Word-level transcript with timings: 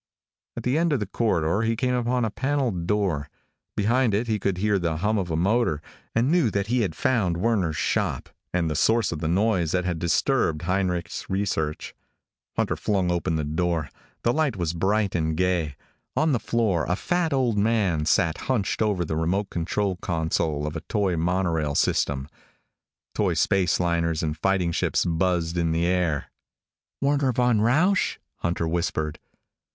At 0.57 0.63
the 0.63 0.79
end 0.79 0.93
of 0.93 0.99
the 0.99 1.05
corridor 1.05 1.61
he 1.61 1.75
came 1.75 1.93
upon 1.93 2.25
a 2.25 2.31
paneled 2.31 2.87
door. 2.87 3.29
Behind 3.77 4.15
it 4.15 4.25
he 4.25 4.39
could 4.39 4.57
hear 4.57 4.79
the 4.79 4.97
hum 4.97 5.19
of 5.19 5.29
a 5.29 5.35
motor, 5.35 5.79
and 6.15 6.31
knew 6.31 6.49
that 6.49 6.65
he 6.65 6.81
had 6.81 6.95
found 6.95 7.37
Werner's 7.37 7.77
shop, 7.77 8.27
and 8.51 8.67
the 8.67 8.73
source 8.75 9.11
of 9.11 9.19
the 9.19 9.27
noise 9.27 9.73
that 9.73 9.85
had 9.85 9.99
disturbed 9.99 10.63
Heinrich's 10.63 11.29
research. 11.29 11.93
Hunter 12.55 12.75
flung 12.75 13.11
open 13.11 13.35
the 13.35 13.43
door. 13.43 13.91
The 14.23 14.33
light 14.33 14.55
was 14.55 14.73
bright 14.73 15.13
and 15.13 15.37
gay. 15.37 15.75
On 16.15 16.31
the 16.31 16.39
floor, 16.39 16.85
a 16.89 16.95
fat 16.95 17.31
old 17.31 17.59
man 17.59 18.07
sat 18.07 18.39
hunched 18.49 18.81
over 18.81 19.05
the 19.05 19.15
remote 19.15 19.51
control 19.51 19.97
console 19.97 20.65
of 20.65 20.75
a 20.75 20.81
toy 20.81 21.15
monorail 21.15 21.75
system. 21.75 22.27
Toy 23.13 23.35
space 23.35 23.79
liners 23.79 24.23
and 24.23 24.35
fighting 24.35 24.71
ships 24.71 25.05
buzzed 25.05 25.59
in 25.59 25.71
the 25.73 25.85
air. 25.85 26.31
"Werner 27.01 27.31
von 27.31 27.61
Rausch?" 27.61 28.17
Hunter 28.37 28.67
whispered. 28.67 29.19